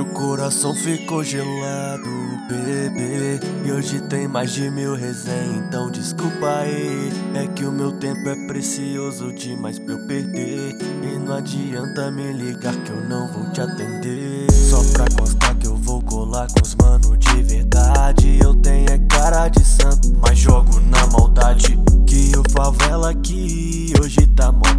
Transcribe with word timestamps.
Meu 0.00 0.08
coração 0.14 0.74
ficou 0.74 1.22
gelado, 1.22 2.08
bebê. 2.48 3.38
E 3.66 3.70
hoje 3.70 4.00
tem 4.00 4.26
mais 4.26 4.50
de 4.50 4.70
mil 4.70 4.94
resenhas, 4.94 5.56
então 5.56 5.90
desculpa 5.90 6.60
aí. 6.60 7.12
É 7.34 7.46
que 7.48 7.66
o 7.66 7.70
meu 7.70 7.92
tempo 7.92 8.26
é 8.26 8.46
precioso 8.46 9.30
demais 9.34 9.78
pra 9.78 9.92
eu 9.92 10.06
perder. 10.06 10.78
E 11.02 11.18
não 11.18 11.34
adianta 11.34 12.10
me 12.10 12.32
ligar 12.32 12.74
que 12.76 12.90
eu 12.90 13.04
não 13.10 13.30
vou 13.30 13.52
te 13.52 13.60
atender. 13.60 14.50
Só 14.50 14.82
pra 14.94 15.04
constar 15.18 15.54
que 15.56 15.66
eu 15.66 15.76
vou 15.76 16.00
colar 16.00 16.46
com 16.46 16.62
os 16.62 16.74
mano 16.76 17.14
de 17.18 17.42
verdade. 17.42 18.38
Eu 18.42 18.54
tenho 18.54 18.90
é 18.90 18.96
cara 19.00 19.48
de 19.48 19.62
santo, 19.62 20.16
mas 20.22 20.38
jogo 20.38 20.80
na 20.80 21.06
maldade. 21.08 21.78
Que 22.06 22.32
o 22.38 22.42
favela 22.50 23.10
aqui 23.10 23.92
hoje 24.00 24.26
tá 24.28 24.50
mó 24.50 24.69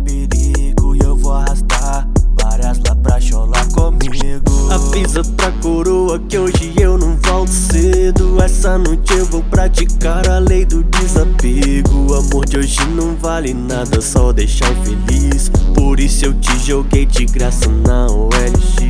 Avisa 5.21 5.33
pra 5.37 5.51
coroa 5.51 6.19
que 6.19 6.37
hoje 6.37 6.73
eu 6.79 6.97
não 6.97 7.15
volto 7.17 7.51
cedo. 7.51 8.41
Essa 8.41 8.77
noite 8.77 9.13
eu 9.13 9.25
vou 9.25 9.43
praticar 9.43 10.27
a 10.27 10.39
lei 10.39 10.65
do 10.65 10.83
desapego. 10.83 12.11
O 12.11 12.15
amor 12.15 12.45
de 12.45 12.57
hoje 12.57 12.83
não 12.95 13.15
vale 13.15 13.53
nada, 13.53 14.01
só 14.01 14.33
deixar 14.33 14.71
infeliz. 14.71 15.49
Por 15.75 15.99
isso 15.99 16.25
eu 16.25 16.33
te 16.33 16.57
joguei 16.59 17.05
de 17.05 17.25
graça 17.25 17.69
na 17.69 18.07
OLX. 18.07 18.81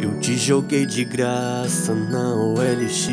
Eu 0.00 0.20
te 0.20 0.36
joguei 0.36 0.84
de 0.86 1.04
graça 1.04 1.94
na 1.94 2.34
OLX. 2.34 3.08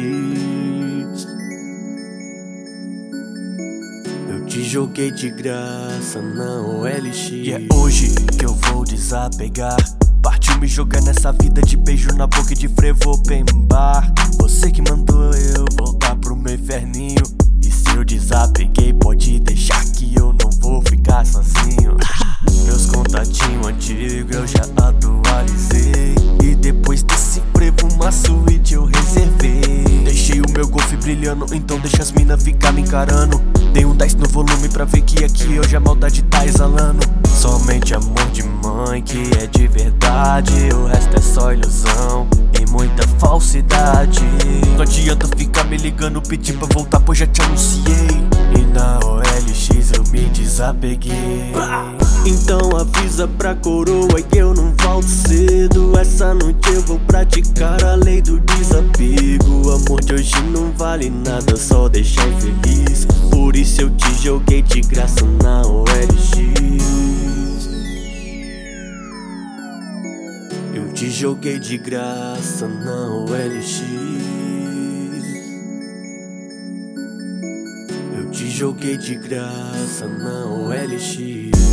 Eu 4.29 4.45
te 4.45 4.63
joguei 4.63 5.11
de 5.11 5.29
graça 5.29 6.21
na 6.21 6.61
OLX. 6.61 7.29
E 7.31 7.53
é 7.53 7.61
hoje 7.73 8.13
que 8.37 8.45
eu 8.45 8.53
vou 8.55 8.70
desapegar. 9.21 9.77
Partiu 10.23 10.57
me 10.59 10.67
jogar 10.67 11.01
nessa 11.01 11.31
vida 11.31 11.61
de 11.61 11.77
beijo 11.77 12.09
na 12.15 12.25
boca 12.25 12.53
e 12.53 12.55
de 12.55 12.67
frevo 12.67 13.11
open 13.11 13.45
bar. 13.67 14.11
Você 14.39 14.71
que 14.71 14.81
mandou 14.81 15.33
eu 15.33 15.65
voltar 15.77 16.15
pro 16.15 16.35
meu 16.35 16.55
inferninho. 16.55 17.21
E 17.61 17.71
se 17.71 17.95
eu 17.95 18.03
desapeguei, 18.03 18.93
pode 18.93 19.39
deixar 19.39 19.83
que 19.91 20.15
eu 20.15 20.33
não 20.33 20.49
vou 20.59 20.81
ficar 20.83 21.25
sozinho. 21.25 21.97
Meus 22.65 22.85
contatinhos 22.87 23.67
antigos 23.67 24.35
eu 24.35 24.47
já 24.47 24.63
atualizei. 24.87 26.15
E 26.43 26.55
depois 26.55 27.03
desse 27.03 27.41
frevo, 27.53 27.87
uma 27.93 28.11
suíte 28.11 28.73
eu 28.73 28.85
reservei. 28.85 29.83
Deixei 30.03 30.41
o 30.41 30.51
meu 30.51 30.67
golfe 30.67 30.95
brilhando, 30.97 31.45
então 31.53 31.79
deixa 31.79 32.01
as 32.01 32.11
mina 32.11 32.37
ficar 32.37 32.71
me 32.71 32.81
encarando. 32.81 33.50
Dei 33.73 33.85
um 33.85 33.95
10 33.95 34.15
no 34.15 34.27
volume 34.27 34.67
pra 34.67 34.83
ver 34.83 35.01
que 35.01 35.23
aqui 35.23 35.57
hoje 35.57 35.75
a 35.75 35.79
maldade 35.79 36.21
tá 36.23 36.45
exalando. 36.45 36.99
Somente 37.39 37.93
amor 37.93 38.25
de 38.31 38.43
mãe 38.43 39.01
que 39.01 39.31
é 39.41 39.47
de 39.47 39.67
verdade. 39.67 40.53
O 40.73 40.87
resto 40.87 41.15
é 41.15 41.21
só 41.21 41.53
ilusão 41.53 42.27
e 42.59 42.69
muita 42.69 43.07
falsidade. 43.17 44.19
Não 44.75 44.81
adianta 44.81 45.25
ficar 45.37 45.63
me 45.65 45.77
ligando, 45.77 46.21
pedir 46.21 46.57
pra 46.57 46.67
voltar, 46.73 46.99
pois 46.99 47.17
já 47.17 47.27
te 47.27 47.41
anunciei. 47.41 48.07
E 48.57 48.73
na 48.73 48.99
OLX 49.05 49.91
eu 49.95 50.03
me 50.11 50.25
desapeguei. 50.29 51.53
Então 52.25 52.77
avisa 52.77 53.27
pra 53.27 53.55
coroa 53.55 54.21
que 54.21 54.37
eu 54.37 54.53
não 54.53 54.73
volto 54.81 55.07
cedo. 55.07 55.97
Essa 55.97 56.33
noite 56.33 56.69
eu 56.73 56.81
vou 56.81 56.99
praticar 56.99 57.83
a 57.85 57.95
lei 57.95 58.21
do 58.21 58.37
desapego. 58.41 59.67
O 59.67 59.71
amor 59.71 60.01
de 60.01 60.13
hoje 60.13 60.41
não 60.51 60.71
vale 60.73 61.09
nada, 61.09 61.55
só 61.55 61.87
deixar 61.87 62.27
infeliz. 62.27 62.80
Eu 63.81 63.89
te 63.89 64.13
joguei 64.21 64.61
de 64.61 64.79
graça 64.81 65.25
na 65.41 65.63
OLX. 65.63 66.37
Eu 70.75 70.93
te 70.93 71.09
joguei 71.09 71.57
de 71.57 71.79
graça 71.79 72.67
na 72.67 73.07
OLX. 73.07 73.81
Eu 78.19 78.29
te 78.29 78.51
joguei 78.51 78.97
de 78.97 79.15
graça 79.15 80.05
na 80.05 80.45
OLX. 80.45 81.17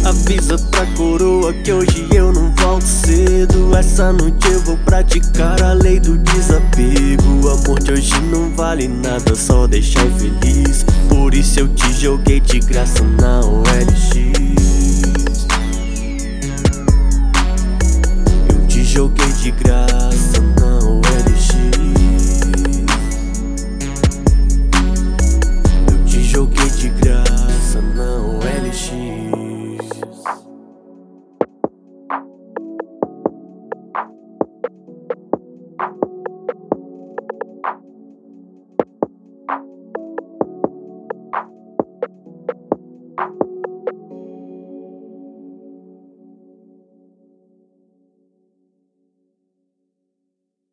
Avisa 0.07 0.57
pra 0.71 0.87
coroa 0.97 1.53
que 1.53 1.71
hoje 1.71 2.09
eu 2.15 2.33
não 2.33 2.55
volto 2.55 2.87
cedo. 2.87 3.77
Essa 3.77 4.15
noite 4.15 4.51
eu 4.51 4.61
vou 4.61 4.79
praticar 4.79 5.63
a 5.63 5.75
lei 5.75 6.01
do 6.01 6.17
desapego. 6.17 7.45
O 7.45 7.51
amor 7.51 7.79
de 7.81 7.93
hoje 7.93 8.18
vale 8.59 8.89
nada, 8.89 9.37
só 9.37 9.69
deixar 9.69 10.05
infeliz. 10.05 10.85
Por 11.09 11.33
isso 11.33 11.61
eu 11.61 11.69
te 11.69 11.93
joguei 11.93 12.41
de 12.41 12.59
graça 12.59 13.05
na 13.05 13.39
OLX. 13.39 14.38